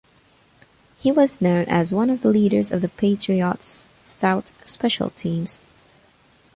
[0.97, 5.61] He was known as one of the leaders of the Patriots' stout special teams.